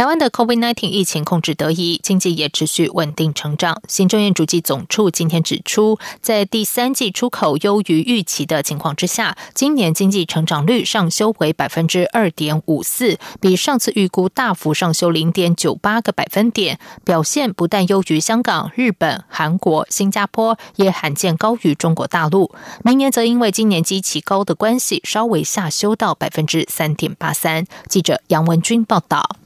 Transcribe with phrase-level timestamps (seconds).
[0.00, 3.82] 台湾的 COVID-19 疫情控制得宜，经济也持续稳定成长。
[3.86, 22.50] 行政院主计总处今天指出，在第三季出口优于预期的情况之下，今年经济成长率上修为百分之二点五四，比上次预估大幅上修零点九八个百分点，表现不但优于香港、日本、韩国、新加坡，也罕见高于中国大陆。
[22.82, 27.66] 明年则因为今年基期高的关系，稍微下修到百分之三点八三。
[27.86, 29.36] 记者杨文君报道。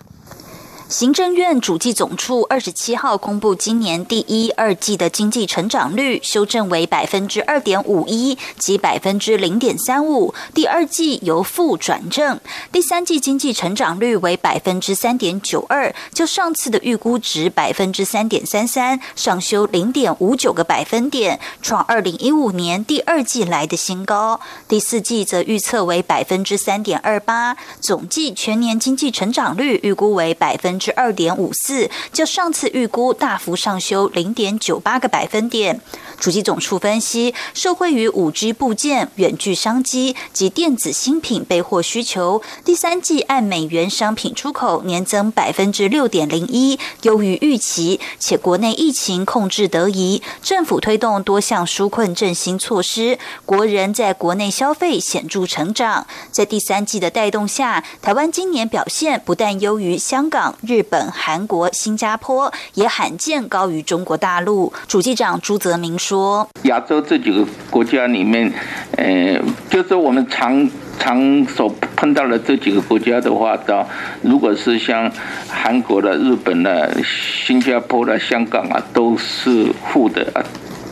[0.95, 12.39] 行政院主计总处二十七号公布，今年第一、二季的经济成长率修正为百分之二点五一及百分之零点三五，第二季由负转正，
[12.71, 24.39] 第三季经济成长率为百分之三点九二，就上次的预估值百分之三点三三上修零点五九个百分点，创二零一五年第二季来的新高。
[24.69, 30.95] 第四季则预测为百分之三点二八，总计全年经济成长率预估为百分十。
[30.95, 35.81] 二点五四，就上次预估大幅上修零点九八个百分点。
[36.25, 56.07] 主机总处分析，受惠于五 G 部件、远距商机及电子新品备货需求，第三季按美元商品出口年增百分之六点零一，优于预期，且国内疫情控制得宜，政府推动多项纾困振兴措施，国人在国内消费显著成长。
[56.31, 64.73] 在第三季的带动下，台湾今年表现不但优于香港、日本、韩国、新加坡，也罕见高于中国大陆。
[64.89, 66.14] 主机长朱泽明说
[66.63, 68.53] ：“亚洲这几个国家里面，
[68.97, 69.39] 呃，
[69.71, 73.87] 就是我们常常所碰到的这几个国家的话，到
[74.23, 75.11] 如果是像
[75.49, 80.43] 韩国的、日本的、新加坡的、香港啊，都是负的啊。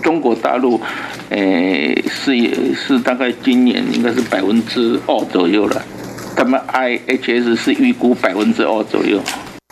[0.03, 0.81] 中国大陆，
[1.31, 1.39] 呃，
[2.11, 5.81] 是也是大概今年应该是百分之二左右了。
[6.37, 9.21] 他们 IHS 是预估百分之二左右。”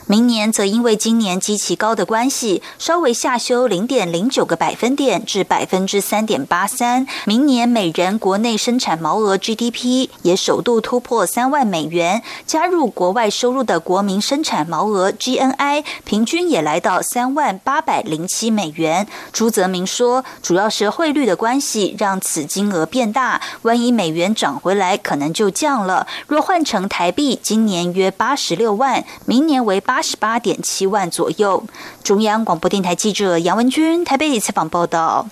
[0.06, 7.06] 明年则因为今年基期高的关系，稍微下修零点零九个百分点至百分之三点八三。
[7.26, 19.06] 明年每人国内生产毛额 GDP 也首度突破三万美元，加入国外收入的国民生产毛额 GNI 平均也来到三万八百零七美元。
[19.32, 26.08] 朱泽明说，主要是汇率的关系让此金额变大，万一美元涨回来，可能就降了。
[26.26, 29.99] 若换成台币，今年约八十六万，明年为八。
[30.02, 31.64] 十八点七万左右。
[32.02, 35.28] 中央广播电台记者杨文君台北采访报道。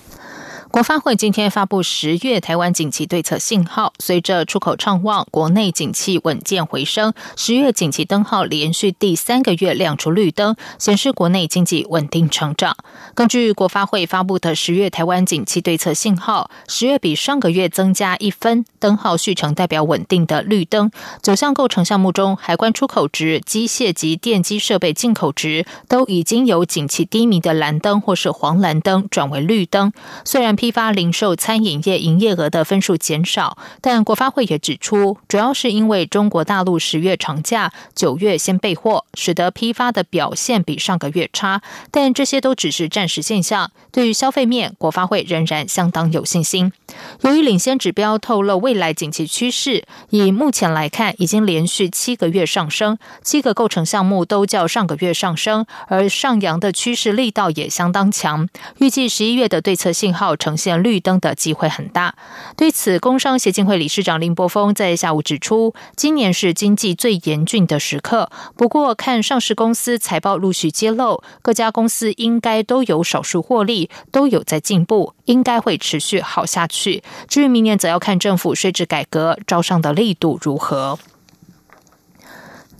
[0.71, 12.77] 国发会今天发布十月台湾景气对策信号，随着出口畅旺，国内景气稳健回升，十月景气灯号连续第三个月亮出绿灯，显示国内经济稳定成长。
[13.15, 20.91] 根据国发会发布的十月台湾景气对策信号，十月比上个月增加一分，灯号续成代表稳定的绿灯。
[21.23, 29.91] 九项构成项目中，海关出口值、机械及电机设备进口值都已经由景气低迷的蓝灯或是黄蓝灯转为绿灯，
[30.23, 30.58] 虽然。
[30.59, 41.61] 批发、零售、餐饮业营业额的分数减少，但国发会也指出，主要是因为中国大陆十月长假，九月先备货，使得批发的表现比上个月差。
[41.91, 43.71] 但这些都只是暂时现象。
[43.93, 46.73] 对于消费面，国发会仍然相当有信心。
[47.21, 58.49] 由于领先指标透露未来景气趋势，以目前来看，已经连续七个月上升，七个构成项目都较上个月上升，而上扬的趋势力道也相当强。
[58.79, 62.15] 预计十一月的对策信号呈呈现绿灯的机会很大。
[62.57, 68.31] 对此，工商协进会理事长林柏峰在下午指出，今年是经济最严峻的时刻。
[68.57, 77.03] 不过，看上市公司财报陆续揭露，各家公司应该都有少数获利，都有在进步，应该会持续好下去。
[77.27, 80.97] 至于明年，则要看政府税制改革招商的力度如何。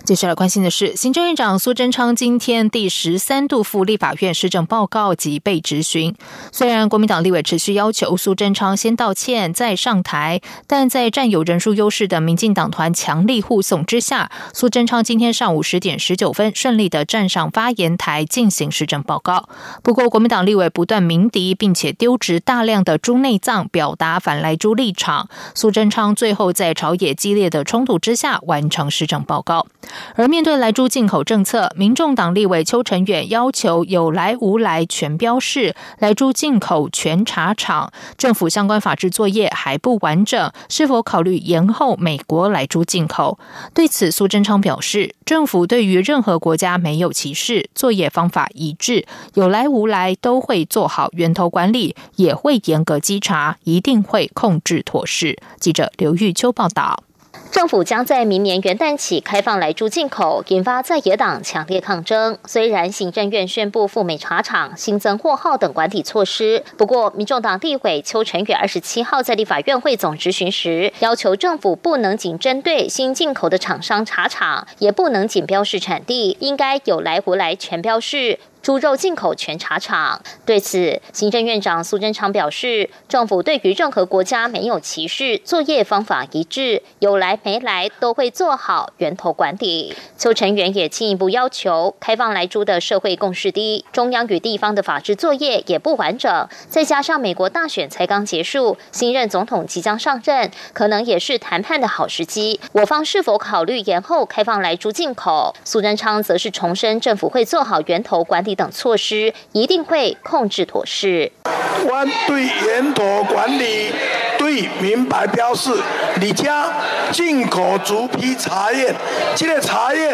[0.09, 6.15] 接下来关心的是，行政院长苏贞昌今天第十三度赴立法院施政报告及被质询。
[6.51, 19.47] 虽然国民党立委持续要求苏贞昌先道歉再上台，但在占有人数优势的民进党团强力护送之下，苏贞昌今天上午十点十九分顺利的站上发言台进行施政报告。
[19.83, 25.29] 不过，国民党立委不断鸣笛，并且丢掷大量的猪内脏，表达反来猪立场。
[25.53, 29.67] 苏贞昌最后在朝野激烈的冲突之下完成施政报告。
[30.15, 37.91] 而面对来猪进口政策，民众党立委邱成远要求有来无来全标示，来猪进口全查厂。
[38.17, 43.39] 政府相关法制作业还不完整，是否考虑延后美国来猪进口？
[43.73, 55.37] 对此，苏贞昌表示，政府对于任何国家没有歧视，作业方法一致，有来无来都会做好源头管理，也会严格稽查，一定会控制妥适。
[55.59, 57.03] 记者刘玉秋报道。
[57.51, 62.37] 政府将在明年元旦起开放来猪进口，引发在野党强烈抗争。
[62.45, 78.39] 虽然行政院宣布赴美查厂、新增货号等管理措施，不过民众党立委邱成远二十七号在立法院会总质询时，要求政府不能仅针对新进口的厂商查厂，也不能仅标示产地，应该有来无来全标示。
[78.69, 80.21] 猪肉进口全查厂。
[80.45, 89.95] 对此，行政院长苏贞昌表示，政府对于任何国家没有歧视，作业方法一致，有来没来都会做好源头管理。
[90.19, 102.59] 邱成员也进一步要求，开放来猪的社会共识低，中央与地方的法制作业也不完整，再加上美国大选才刚结束，新任总统即将上任，可能也是谈判的好时机。
[102.73, 105.55] 我方是否考虑延后开放来猪进口？
[105.65, 108.58] 苏贞昌则是重申，政府会做好源头管理。
[108.59, 111.31] 等措施一定会控制妥适。
[111.45, 113.89] 我对源头管理
[114.37, 115.71] 对明白标示，
[116.19, 116.69] 你家
[117.13, 118.93] 进口竹皮茶叶，
[119.33, 120.11] 这个茶叶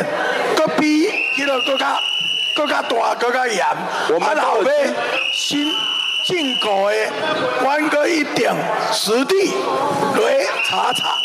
[0.55, 1.97] 个比这个更加
[2.55, 3.65] 更加大更加严。
[4.13, 4.71] 我们老尾
[5.33, 5.65] 新
[6.23, 8.47] 进口的，关个一定
[8.93, 9.55] 实地
[10.21, 11.17] 来查查。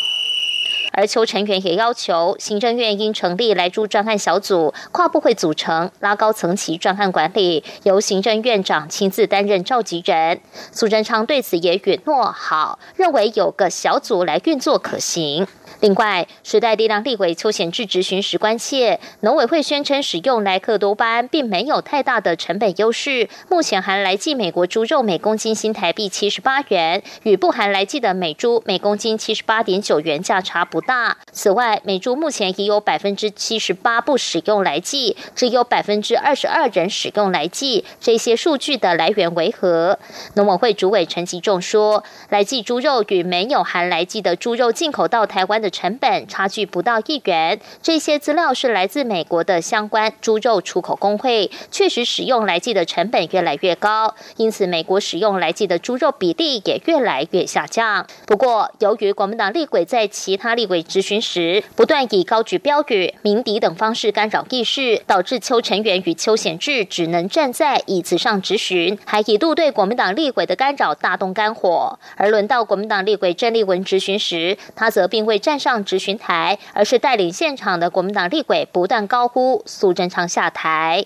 [0.91, 10.41] 而邱成员也要求行政院应成立来驻专案小组，跨部会组成，拉高层级专案管理，由行政院长亲自担任召集人。
[10.71, 15.47] 苏贞昌对此也允诺好，认为有个小组来运作可行。
[15.79, 23.27] 另外，时代力量立委邱显智执行时关切，农委会宣称使用莱克多巴胺并没有太大的成本优势。
[23.49, 31.17] 目前含来剂美国猪肉每公斤新台币七十八元，与不含来剂的美猪每公斤七十八点九元价差不大。
[31.31, 37.83] 此外，美猪目前已有百分之七十八不使用来剂，只有百分之二十二人使用来剂。
[37.99, 39.97] 这些数据的来源为何？
[40.35, 45.71] 农委会主委陈吉仲说，来剂猪肉与没有含来剂的猪肉进口到台湾的。
[45.71, 58.05] 成本差距不到一元，这些资料是来自美国的相关猪肉出口工会，确实使用来剂的成本越来越高，因此美国使用来剂的猪肉比例也越来越下降。
[58.27, 71.97] 不过，由于国民党立委在其他立委质询时不断以高举标语、鸣笛等方式干扰议事，导致邱成元与邱显志只能站在椅子上质询，还一度对国民党立委的干扰大动肝火。
[72.17, 75.61] 而轮到国民党立委郑丽文质询时，他则并未站。
[75.61, 81.05] 上执询台，而是带领现场的国民党立委不断高呼苏贞昌下台。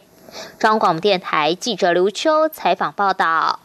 [0.58, 3.65] 中广电台记者刘秋采访报道。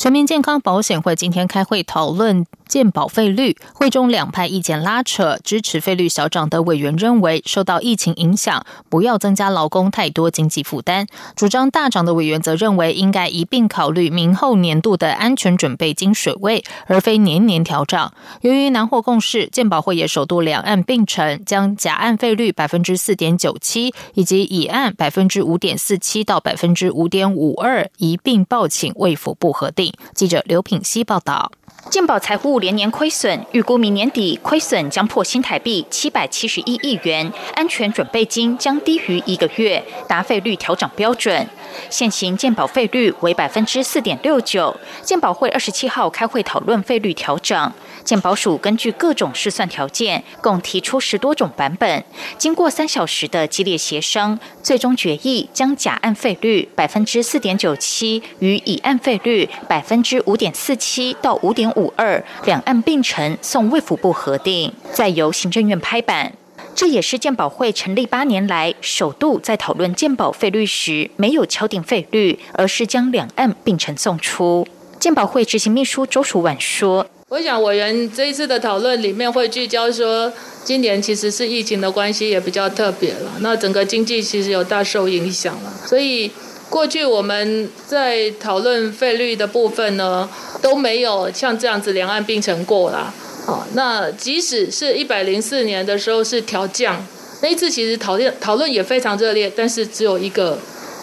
[0.00, 2.46] 全民健康保险会今天开会讨论。
[2.66, 11.04] 健保费率会中两派意见拉扯，支持费率小涨的委员认为，受到疫情影响，不要增加劳工太多经济负担；
[11.34, 18.14] 主张大涨的委员则认为，应该一并考虑明后年度的安全准备金水位，而非年年调涨。
[18.42, 29.89] 由于难获共识，健保会也首度两岸并陈，将甲案费率百分之四点九七以及乙案百分之五点四七到百分之五点五二一并报请卫福部核定。
[30.14, 31.50] 记者刘品希报道。
[31.88, 41.48] 健保财务连年亏损，预估明年底亏损将破新台币七百七十一亿元，安全准备金将低于一个月，达费率调整标准。
[41.88, 47.72] 现行健保费率为百分之四点六九，健保会二十七号开会讨论费率调整。
[48.02, 52.04] 健保署根据各种试算条件，共提出十多种版本。
[52.38, 66.32] 经过三小时的激烈协商，最终决议将甲案费率百分之四点九七与乙案费率百分之五点四七到五点五二两岸并陈送卫福部核定，再由行政院拍板。
[66.74, 74.66] 这也是健保会成立八年来首度在讨论健保费率时没有敲定费率，而是将两岸并陈送出。
[74.98, 86.30] 健保会执行秘书周楚婉说：“我想委员这一次的讨论里面会聚焦说，今年其实是疫情的关系也比较特别了，那整个经济其实有大受影响了，所以
[86.70, 90.28] 过去我们在讨论费率的部分呢，
[90.62, 93.12] 都没有像这样子两岸并陈过啦。
[93.44, 97.04] 好，那即使是一百零四年的时候是调降，
[97.42, 100.58] 那一次其实讨论讨论也非常热烈，但是只有一个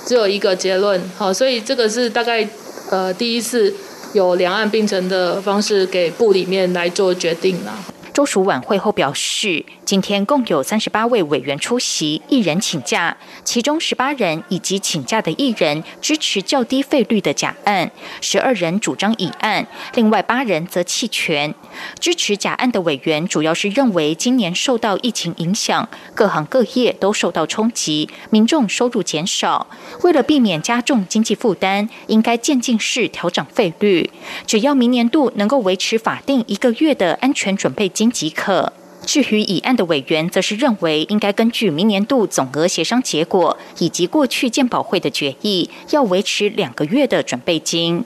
[0.05, 1.01] 只有一个结论。
[1.17, 2.47] 好，所以这个是大概
[2.89, 3.73] 呃第一次
[4.13, 7.73] 有两岸并存的方式给部里面来做决定了。
[8.17, 21.53] 周署晚会后表示，今天共有三十八位委员出席，一人请假，其中十八人以及请假的一人支持较低费率的假案，十二人主张乙案，另外八人则弃权。
[21.99, 29.67] 支持假案的委员主要是认为，今年受到疫情影响，各行各业都受到冲击，民众收入减少，
[30.01, 34.09] 为了避免加重经济负担，应该渐进式调整费率，
[34.47, 38.06] 只要明年度能够维持法定一个月的安全准备金。
[38.11, 38.73] 即可。
[39.05, 48.03] 至于乙案的委员，则是认为应该根据明年度总额协商结果以及过去鉴保会的决议，要维持两个月的准备金。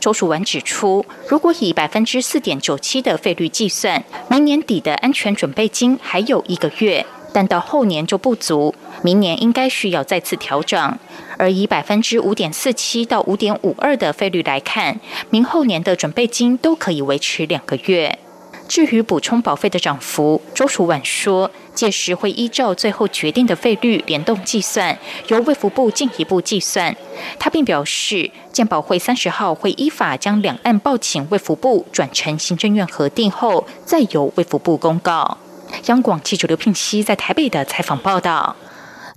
[0.00, 10.98] 周楚文指出，如果以百分之四点九七的费率计算，明年底的安全准备金还有一个月，但到后年就不足，明年应该需要再次调整。
[11.36, 18.18] 而以百分之五点四七到五点五二的费率来看，明后年的准备金都可以维持两个月。
[18.68, 24.96] 至于补充保费的涨幅，周楚婉说，届时会依照最后决定的费率联动计算，
[25.28, 26.94] 由卫福部进一步计算。
[27.38, 35.38] 他并表示，健保会三十号会依法将两岸报请卫福部转成行政院核定后，再由卫福部公告。
[35.86, 38.54] 央广记者刘聘熙在台北的采访报道。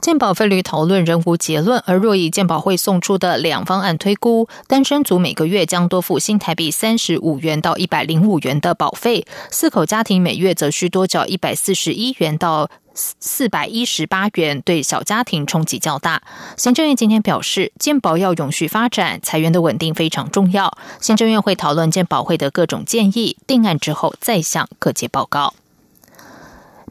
[0.01, 16.23] 健保费率讨论仍无结论，而若以健保会送出的两方案推估，单身族每个月将多付新台币三十五元到一百零五元的保费，四口家庭每月则需多缴一百四十一元到四百一十八元，对小家庭冲击较大。
[16.57, 20.75] 行政院今天表示，健保要永续发展，财源的稳定非常重要。
[20.99, 25.53] 行政院会讨论健保会的各种建议，定案之后再向各界报告。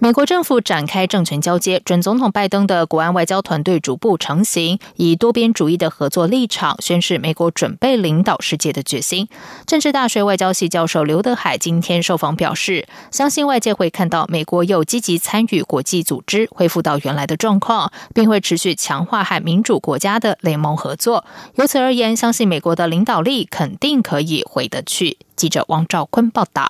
[0.02, 9.28] 美国政府展开政权交接，准总统拜登的国安外交团队逐步成型，以多边主义的合作立场宣示美国准备领导世界的决心。
[9.66, 21.26] 政治大学外交系教授刘德海今天受访表示，相信外界会看到美国又积极参与国际组织，恢复到原来的状况，并会持续强化和民主国家的联盟合作。
[21.56, 25.18] 由此而言，相信美国的领导力肯定可以回得去。
[25.36, 26.66] 记者王兆坤报道。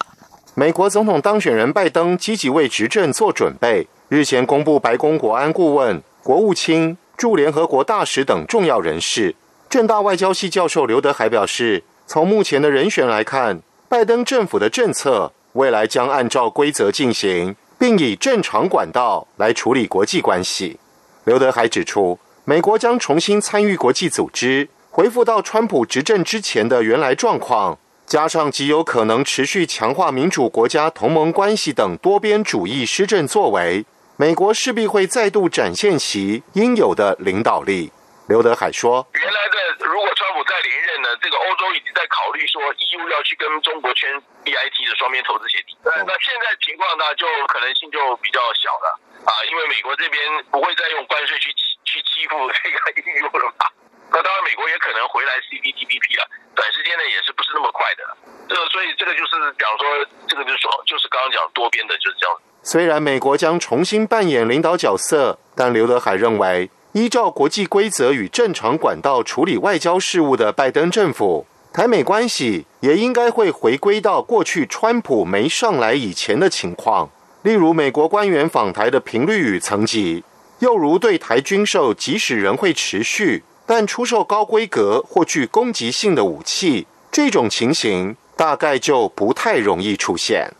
[0.54, 9.34] 美国总统当选人拜登积极为执政做准备，日前公布白宫国安顾问、国务卿、驻联合国大使等重要人士。
[9.68, 20.80] 正大外交系教授刘德海表示，从目前的人选来看，拜登政府的政策未来将按照规则进行，并以正常管道来处理国际关系。
[21.24, 27.78] 刘德海指出，美国将重新参与国际组织，恢复到川普执政之前的原来状况。
[28.10, 33.86] 加上极有可能持续强化民主国家同盟关系等多边主义施政作为，
[34.18, 37.92] 美国势必会再度展现其应有的领导力。
[38.26, 44.10] 刘德海说：“原来的如果川普再连任呢，这个欧洲已经在考虑说，EU 要去跟中国签
[44.42, 45.78] BIT 的双边投资协定。
[45.86, 50.18] 那那现在情况呢，就可能性就比较小了啊，因为美国这边
[50.50, 51.54] 不会再用关税去
[51.86, 52.76] 去欺负这个
[53.06, 53.70] EU 了嘛。”
[54.12, 58.02] 那当然，美国也可能回来 CPTPP 了，短时间内也是不是那么快的。
[58.48, 59.86] 这，所以这个就是讲说，
[60.26, 62.36] 这个就是说，就是刚刚讲多边的，就是这样。
[62.62, 77.08] 虽然美国将重新扮演领导角色，但刘德海认为，依照国际规则与正常管道处理外交事务的拜登政府，台美关系也应该会回归到过去川普没上来以前的情况，
[77.42, 80.24] 例如美国官员访台的频率与层级，
[80.58, 83.44] 又如对台军售，即使仍会持续。
[83.72, 90.50] 但出售高规格或具攻击性的武器，这种情形大概就不太容易出现。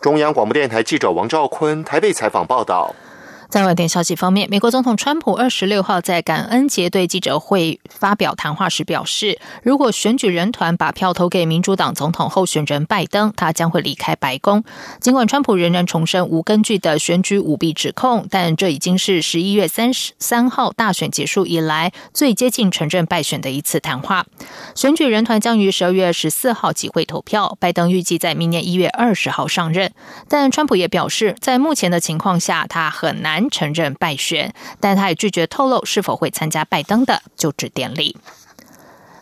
[0.00, 2.94] 中央广播电台记者王兆坤台北采访报道。
[3.54, 14.64] 在外电消息方面，美国总统川普二十六号在感恩节对记者会发表谈话时表示，如果选举人团把票投给民主党总统候选人拜登，他将会离开白宫。
[15.00, 24.26] 尽管川普仍然重申无根据的选举舞弊指控，但这已经是十一月三十三号大选结束以来最接近承认败选的一次谈话。
[24.74, 29.92] 选举人团将于十二月十四号集会投票，拜登预计在明年一月二十号上任。
[30.28, 33.43] 但川普也表示，在目前的情况下，他很难。
[33.50, 38.16] 承认败选，但他也拒绝透露是否会参加拜登的就职典礼。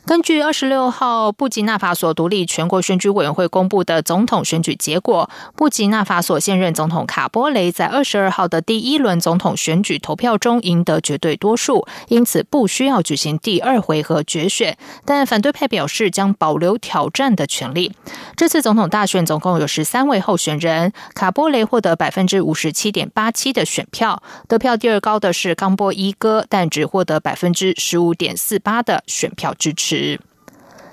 [0.04, 14.76] 根据二十六号布吉纳法索独立全国选举委员会公布的总统选举结果，布吉纳法索现任总统卡波雷在二十二号的第一轮总统选举投票中赢得绝对多数，因此不需要举行第二回合决选。
[15.04, 17.92] 但反对派表示将保留挑战的权利。
[18.36, 29.91] 这次总统大选总共有十三位候选人，卡波雷获得百分之五十七点八七的选票，得票第二高的是冈波伊哥，但只获得百分之十五点四八的选票支持。
[29.94, 30.18] 是，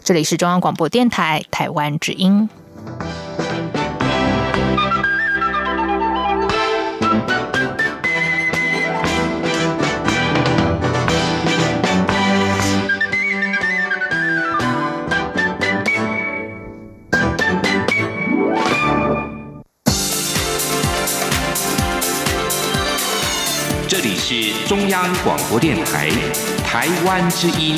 [0.04, 2.50] 这里是中央广播电台台湾之音。
[23.88, 26.10] 这里是中央广播电台
[26.66, 27.78] 台湾之音。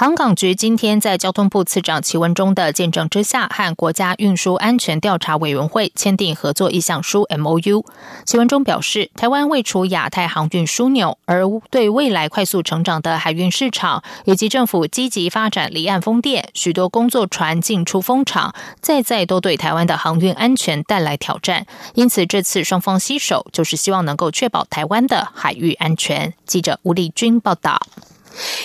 [0.00, 7.84] 航港局今天在交通部次长齐文中的见证之下，和国家运输安全调查委员会签订合作意向书 （MOU）。
[8.24, 21.66] 齐文中表示，台湾位处亚太航运枢纽，而对未来快速成长的海运市场，以及政府积极发展离岸风电，许多工作船进出风场，再再都对台湾的航运安全带来挑战。
[21.92, 26.32] 因此，这次双方携手，就是希望能够确保台湾的海域安全。
[26.46, 27.78] 记者吴丽君报道。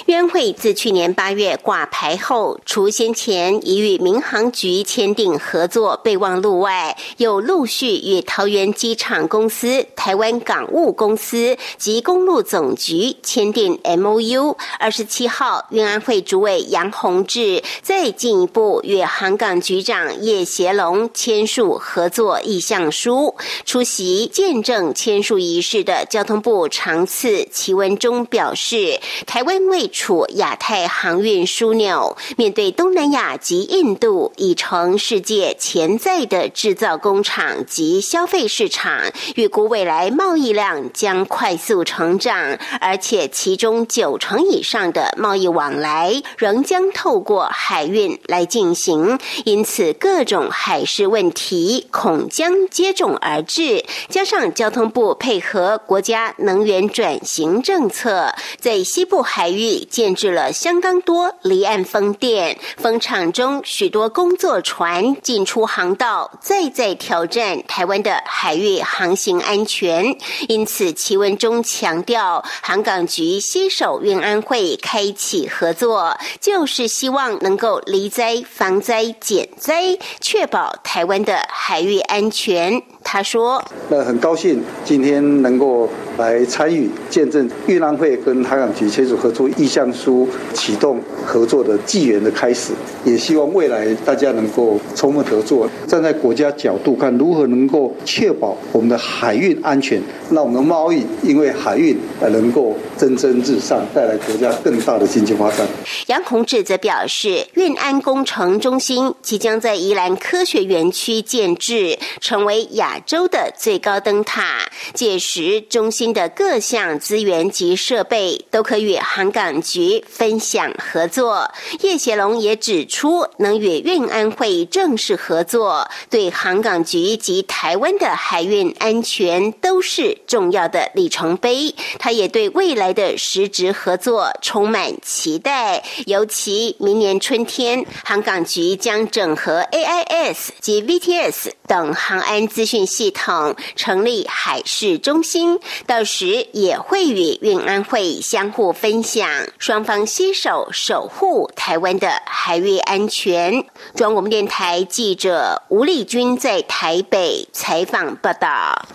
[0.05, 14.55] 渊会自去年八月挂牌后，除先前已与民航局签订合作备忘录外，又陆续与桃园机场公司、台湾港务公司及公路总局签订 M O U。
[14.77, 23.33] 二十七号，运安会主委杨宏志再进一步与航港局长叶协龙签署合作意向书。
[23.65, 29.54] 出席见证签署仪式的交通部长次齐文忠表示，台湾。
[29.67, 39.01] 位处亚太航运枢纽，面对东南亚及印度已成世界潜在的制造工厂及消费市场，
[39.35, 53.85] 预估未来贸易量将快速成长，而且其中九成以上的贸易往来仍将透过海运来进行，因此各种海事问题恐将接踵而至。
[54.09, 59.44] 加上交通部配合国家能源转型政策，在西部海。
[59.45, 70.17] 海域建制了相当多离岸风电风场中，许多工作船进出航道，再在挑战台湾的海域航行安全。
[70.47, 82.81] 因此，齐文中强调，航港局携手运安会开启合作，就是希望能够离灾、防灾、减灾，确保台湾的海域安全。
[83.07, 85.87] 他说：“那很高兴今天能够
[86.17, 92.73] 来参与见证运安会跟海港局签署合作意向书，启动合作的纪元的开始。
[93.05, 105.65] 也希望未来大家能够充分合作，站在国家角度看如何能够确保我们的海运安全，让我们的贸易因为海运而能够蒸蒸日上，带来国家更大的经济发展。”
[106.07, 112.94] 杨宏志则表示，运安工程中心即将在宜兰科学园区建制，成为亚。
[112.95, 121.51] 亚洲的最高灯塔，届时中心的各项资源及设备都可与航港局分享合作。
[121.81, 131.75] 叶协龙也指出，能与运安会正式合作，对航港局及台湾的海运安全都是重要的里程碑。
[131.99, 142.84] 他也对未来的实质合作充满期待，尤其明年春天，航港局将整合 AIS 及 VTS 等航安资讯。
[142.85, 153.51] 系统成立海事中心，到时也会与运安会相互分享，双方携手守护台湾的海域安全。
[153.95, 158.85] 中央广播电台记者吴丽君在台北采访报道。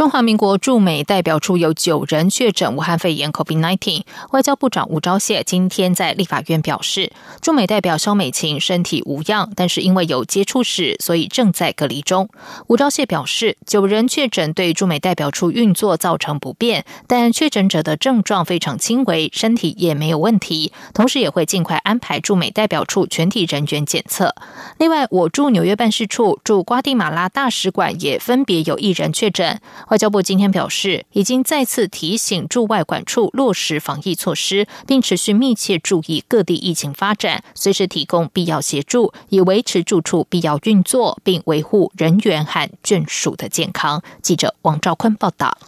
[0.00, 4.04] 中华民国驻美代表处有九人确诊武汉肺炎 （COVID-19）。
[4.30, 12.30] 外交部长吴钊燮今天在立法院表示，驻美代表肖美琴身体无恙，但是因为有接触史，所以正在隔离中。
[12.68, 20.72] 吴钊燮表示，九人确诊对驻美代表处运作造成不便，但确诊者的症状非常轻微，身体也没有问题。
[20.94, 24.34] 同时也会尽快安排驻美代表处全体人员检测。
[24.78, 29.60] 另外，我驻纽约办事处、驻瓜地马拉大使馆也分别有一人确诊。
[29.90, 44.00] 外交部今天表示，已经再次提醒驻外管处落实防疫措施，并持续密切注意各地疫情发展，随时提供必要协助，以维持住处必要运作，并维护人员和眷属的健康。
[44.22, 45.58] 记者王兆坤报道。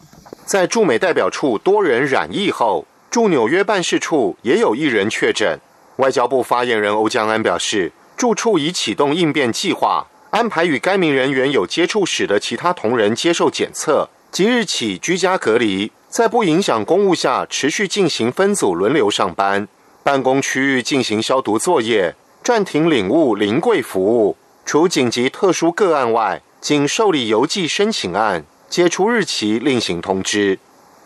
[0.45, 5.59] 在驻美代表处多人染疫后，驻纽约办事处也有一人确诊。
[5.97, 10.07] 外交部发言人欧江安表示，驻处已启动应变计划。
[10.33, 19.69] 安排与该名人员有接触史的其他同仁接受检测，即日起居家隔离，在不影响公务下持续进行分组轮流上班，
[20.03, 24.39] 办公区域进行消毒作业，暂停领物临柜服务。
[24.65, 30.59] 除紧急特殊个案外，仅受理邮寄申请案，解除日期另行通知。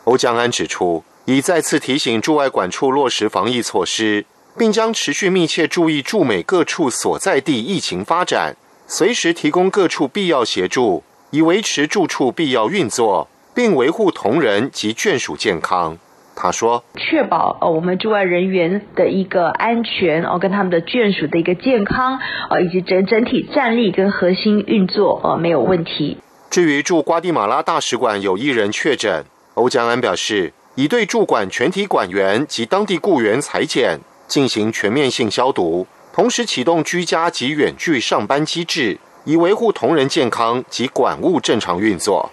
[0.05, 4.25] 欧江安指出，已再次提醒驻外管处落实防疫措施，
[4.57, 8.57] 并将持续密切注意驻美各处所在地疫情发展。
[8.89, 15.99] 随时提供各处必要协助，以维持住处必要运作，并维护同仁及眷属健康。
[16.37, 26.19] 他说：“确保呃我们驻外人员的一个安全哦，跟他们的眷属的一个健康呃，以及整整体战力跟核心运作呃没有问题。”
[26.49, 42.33] 至于驻瓜地马拉大使馆有一人确诊，欧江安表示，已对驻馆全体馆员及当地雇员裁剪，进行全面性消毒，同时启动居家及远距上班机制，以维护同仁健康及管务正常运作。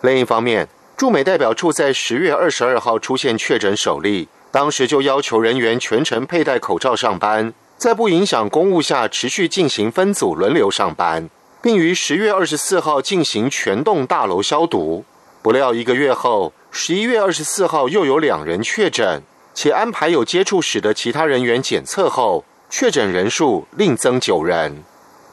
[0.00, 0.66] 另一方面，
[0.96, 11.30] 驻美代表处在十月二十二号出现确诊首例，当时就要求人员全程佩戴口罩上班，在不影响公务下持续进行分组轮流上班，
[11.62, 15.04] 并于十月二十四号进行全栋大楼消毒。
[15.40, 19.22] 不料一个月后，十一月二十四号又有两人确诊，
[19.54, 24.84] 且安排有接触史的其他人员检测后，确诊人数另增九人。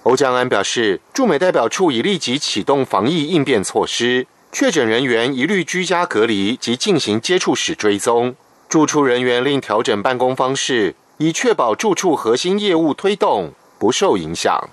[0.02, 4.26] 欧江安表示，驻美代表处已立即启动防疫应变措施。
[4.52, 8.36] 确诊人员一律居家隔离及进行接触史追踪，
[8.68, 14.68] 住处人员另调整办公方式，以确保住处核心业务推动不受影响。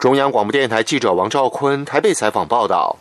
[0.00, 2.96] 中央广播电台记者王兆坤台北采访报道。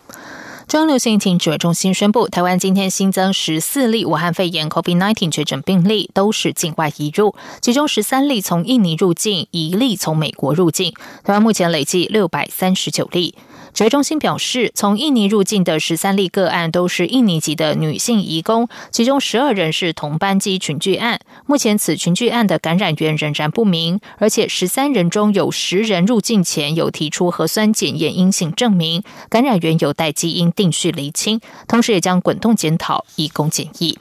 [0.69, 10.93] 中央流行疫情指挥中心宣布，台湾今天新增十四例武汉肺炎 （COVID-19） 确诊病例，都是境外移入，其中十三例从印尼入境，一例从美国入境。
[11.23, 13.33] 台湾目前累计六百三十九例。
[13.73, 21.19] 指挥中心表示，从印尼入境的十三例个案都是印尼籍的女性移工，其中十二人是同班机群聚案。
[21.45, 33.97] 目前此群聚案的感染源仍然不明，而且十三人中有十人入境前有提出核酸检验阴性证明，感染源有待基因定序厘清，同时也将滚动检讨，移工检疫。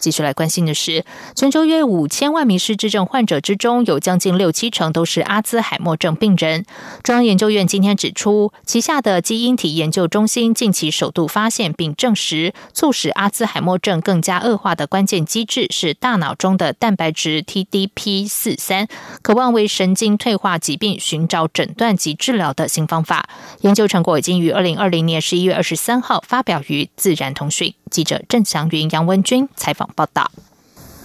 [0.00, 6.64] 继续来关心的是，全球约五千万名失智症患者之中，有将近六七成都是阿兹海默症病人。
[7.02, 18.88] 中央研究院今天指出，旗下的基因体研究中心近期首度发现并证实，促使阿兹海默症更加恶化的关键机制是大脑中的蛋白质 TDP 四三，
[19.22, 23.28] 渴望为神经退化疾病寻找诊断及治疗的新方法。
[23.62, 27.70] 研究成果已经于二零二零年十一月二十三号发表于《自然通讯》。
[27.88, 30.30] 记者郑祥云、杨文君采访报道。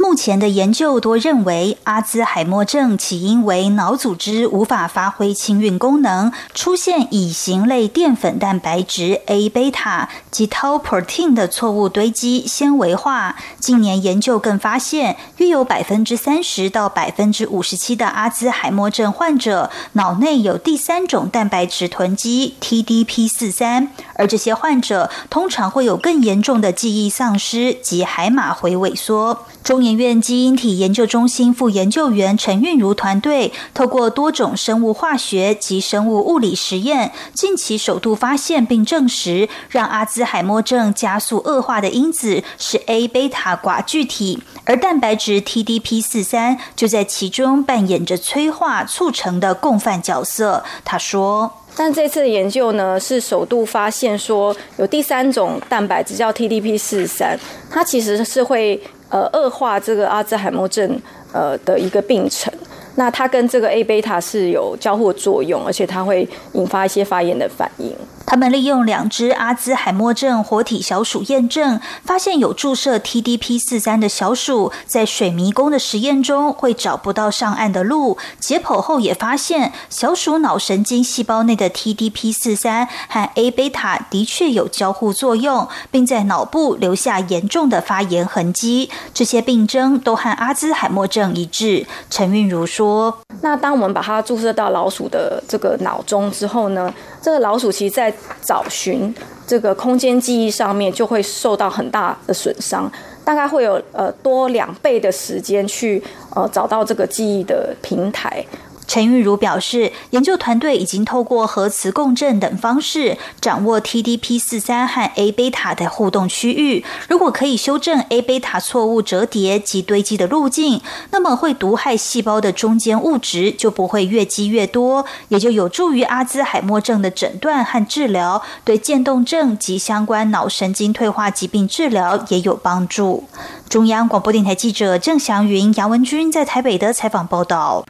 [0.04, 13.38] 目前的研究多认为，阿兹海默症起因为脑组织无法发挥清运功能，出现乙型类淀粉蛋白质 A 贝塔及 tau protein 的错误堆积纤维化。
[13.58, 29.46] 近年研究更发现，约有百分之三十到百分之五十七的阿兹海默症患者脑内有第三种蛋白质囤积 TDP 四三，而这些患者通常会有更严重的记忆丧失及海马回萎缩。
[29.63, 50.63] 中研院基因体研究中心副研究员陈韵如团队，透过多种生物化学及生物物理实验，近期首度发现并证实，让阿兹海默症加速恶化的因子是 A 贝塔寡聚体，而蛋白质 TDP 四三就在其中扮演着催化促成的共犯角色。
[50.84, 57.38] 他说：“但这次的研究呢，是首度发现说有第三种蛋白质叫 TDP 四三，
[57.69, 58.82] 它其实是会。”
[59.13, 60.99] 呃，恶化这个阿兹海默症
[61.32, 62.52] 呃的一个病程，
[62.95, 67.95] 那它跟这个 A 贝塔是有交互作用，而且它会引发一些发炎的反应。
[68.34, 78.17] 他们利用两只阿兹海默症活体小鼠验证，发现有注射 TDP 四三的小鼠在水迷宫的实验中会找不到上岸的路。
[78.39, 88.89] 解剖后也发现，小鼠脑神经细胞内的 TDP 四三和 A 贝塔的确有交互作用，并在脑部留下严重的发炎痕迹。
[89.13, 91.86] 这些病征都和阿兹海默症一致。
[92.10, 96.91] 陈韵如说：“那当我们把它注射到老鼠的这个脑中之后呢？
[97.22, 99.13] 这个老鼠其实，在找寻
[99.45, 102.91] 这个空间记忆上面就会受到很大的损伤，
[103.23, 106.01] 大概会有呃多两倍的时间去
[106.36, 108.45] 呃找到这个记忆的平台。
[108.93, 116.86] 陈玉如表示，研究团队已经透过核磁共振等方式掌握 TDP 四三和 A 贝塔的互动区域。
[117.10, 120.79] 如果可以修正 A 贝塔错误折叠及堆积的路径，
[121.10, 133.23] 那么会毒害细胞的中间物质就不会越积越多，也就有助于阿兹海默症的诊断和治疗，对渐冻症及相关脑神经退化疾病治疗也有帮助。
[133.67, 137.84] 中央广播电台记者郑祥云、杨文君在台北的采访报道。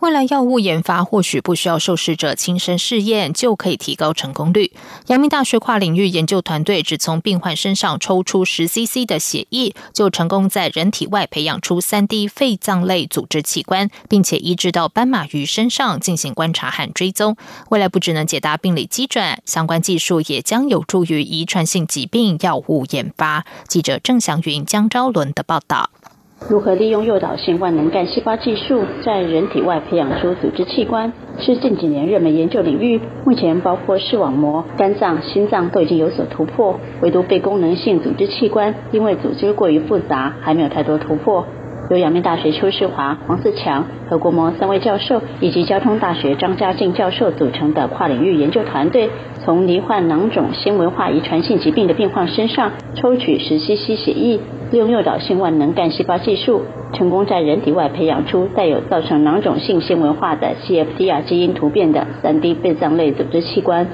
[0.00, 4.72] 未来药物研发或许不需要受试者亲身试验就可以提高成功率。
[5.06, 17.36] 阳明大学跨领域研究团队只从病患身上抽出十 CC 的血液，就成功在人体外培养出三 D 肺脏类组织器官，并且移植到斑马鱼身上进行观察和追踪。
[17.70, 23.46] 未来不只能解答病理机转，相关技术也将有助于遗传性疾病药物研发。
[23.66, 25.90] 记者郑祥云、江昭伦的报道。
[26.38, 33.00] 如何利用诱导性万能干细胞技术在人体外培养出组织器官，是近几年热门研究领域。
[33.24, 41.46] 目前，包括视网膜、肝脏、心脏都已经有所突破，唯独非功能性组织器官，因为组织过于复杂，还没有太多突破。
[41.88, 49.08] 由阳明大学邱世华、黄自强和国模三位教授，以及交通大学张家静教授组成的跨领域研究团队，
[49.44, 54.38] 从罹患囊肿纤维化遗传性疾病的病患身上抽取十 cc 血液，
[54.72, 63.86] 利用诱导性万能干细胞技术，成功在人体外培养出带有造成囊肿性纤维化的 CFTR 基因突变的三 D 肺脏类组织器官。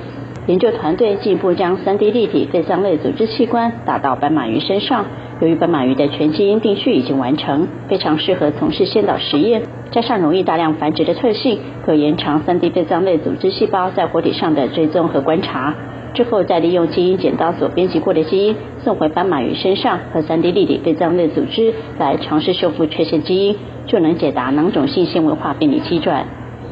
[0.46, 5.04] 研究团队进一步将三 D 立体肺脏类组织器官打到斑马鱼身上。
[5.40, 15.74] 由于斑马鱼的全基因定序已经完成，非常适合从事先导实验，加上容易大量繁殖的特性，可延长三 D 肺脏类组织细胞在活体上的追踪和观察。
[16.14, 26.27] 之后再利用基因剪刀所编辑过的基因送回斑马鱼身上和三 D 立体肺脏类组织来尝试修复缺陷基因，就能解答囊肿性纤维化病理机转。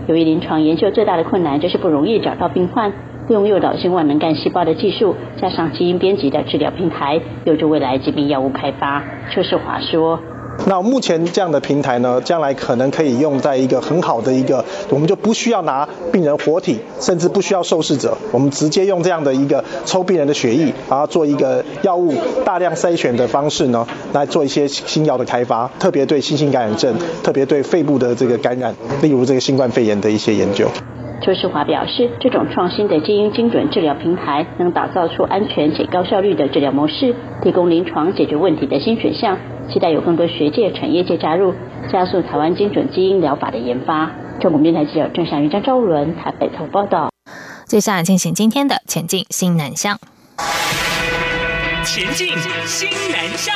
[0.07, 2.93] 由于临床研究最大的困难就是不容易找到病患。
[3.29, 9.05] 用诱导性万能干细胞的技术，加上基因编辑的治疗平台，有助未来疾病药物开发。
[9.31, 10.19] 邱世华说
[10.67, 30.69] ：“那目前这样的平台呢，将来可能可以用在一个很好的一个，我们就不需要拿病人活体，甚至不需要受试者，我们直接用这样的一个抽病人的血液，然后做一个药物大量筛选的方式呢，来做一些新药的开发，特别对新型感染症，特别对肺部的这个感染，例如这个新冠肺炎的一些研究。”
[31.23, 39.37] 邱世华表示，这种创新的基因精准治疗平台，能打造出安全且高效率的治疗模式，提供临床解决问题的新选项。
[39.69, 41.55] 期待有更多学界、产业界加入，
[41.93, 44.11] 加速台湾精准基因疗法的研发。
[44.41, 47.11] 中国电台记者郑祥云、张昭伦台北头报道。
[47.67, 49.99] 接下来进行今天的前进新南向。
[51.85, 52.29] 前进
[52.67, 53.55] 新南向。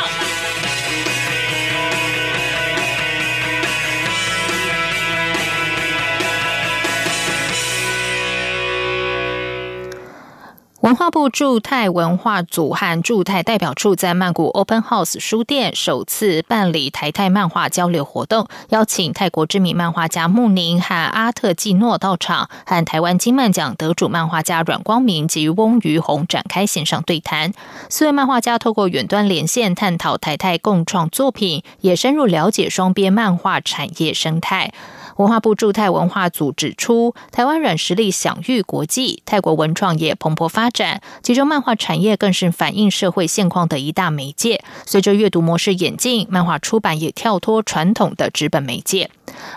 [10.85, 27.55] 文化部驻泰文化组和驻泰代表处在曼谷 Open House 书店首次办理台泰漫画交流活动，邀请泰国知名漫画家穆宁和阿特季诺到场，和台湾金漫奖得主漫画家阮光明及翁于宏展开线上对谈。
[27.89, 34.75] 四位漫画家透过远端连线探讨台泰共创作品，也深入了解双边漫画产业生态。
[35.17, 44.65] 文化部驻泰文化组指出，台湾软实力享誉国际，泰国文创也蓬勃发展，其中漫画产业更是反映社会现况的一大媒介。
[44.85, 49.11] 随着阅读模式演进，漫画出版也跳脱传统的纸本媒介。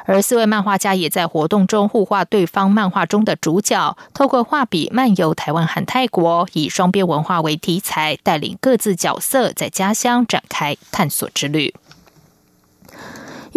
[0.06, 11.74] 而四位漫画家也在活动中互画对方漫画中的主角，透过画笔漫游台湾和泰国，以双边文化为题材，带领各自角色在家乡展开探索之旅。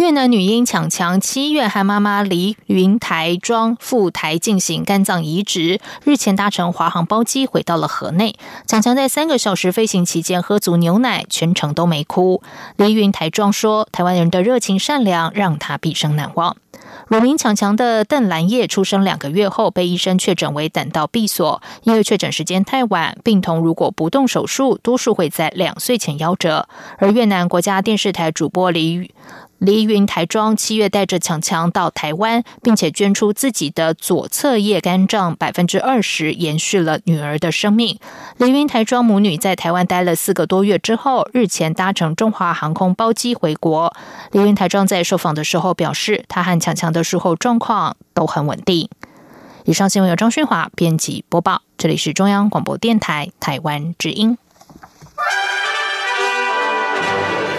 [0.01, 8.35] 越南女婴强强七月和妈妈黎云台庄赴台进行肝脏移植，日前搭乘华航包机回到了河内。
[8.65, 12.41] 强强在三个小时飞行期间喝足牛奶，全程都没哭。
[12.77, 16.57] 黎云台庄说：“台湾人的热情善良让他毕生难忘。”
[17.07, 26.67] 乳名强强的邓兰叶出生两个月后被医生确诊为胆道闭锁，因为确诊时间太晚，病童如果不动手术，多数会在两岁前夭折。
[26.97, 29.11] 而越南国家电视台主播黎。
[29.61, 37.99] 黎云台庄七月带着强强到台湾，并且捐出自己的左侧叶肝脏百分之二十，延续了女儿的生命。
[38.37, 43.93] 黎云台庄母女在台湾待了四个多月之后，日前搭乘中华航空包机回国。
[44.31, 48.89] 黎云台庄在受访的时候表示，他和强强的术后状况都很稳定。
[49.65, 54.39] 以上新闻由张勋华编辑播报，这里是中央广播电台台湾之音。